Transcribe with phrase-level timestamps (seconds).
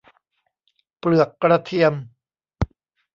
[0.97, 1.93] เปลือกกระเทียม